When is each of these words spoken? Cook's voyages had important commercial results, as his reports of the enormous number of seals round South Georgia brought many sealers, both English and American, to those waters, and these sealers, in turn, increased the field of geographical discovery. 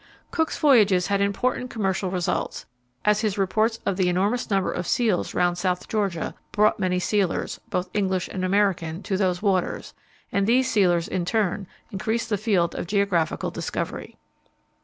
Cook's 0.31 0.57
voyages 0.57 1.05
had 1.09 1.21
important 1.21 1.69
commercial 1.69 2.09
results, 2.09 2.65
as 3.05 3.21
his 3.21 3.37
reports 3.37 3.77
of 3.85 3.97
the 3.97 4.09
enormous 4.09 4.49
number 4.49 4.71
of 4.71 4.87
seals 4.87 5.35
round 5.35 5.59
South 5.59 5.87
Georgia 5.87 6.33
brought 6.51 6.79
many 6.79 6.97
sealers, 6.97 7.59
both 7.69 7.87
English 7.93 8.27
and 8.27 8.43
American, 8.43 9.03
to 9.03 9.15
those 9.15 9.43
waters, 9.43 9.93
and 10.31 10.47
these 10.47 10.67
sealers, 10.71 11.07
in 11.07 11.23
turn, 11.23 11.67
increased 11.91 12.29
the 12.29 12.37
field 12.39 12.73
of 12.73 12.87
geographical 12.87 13.51
discovery. 13.51 14.17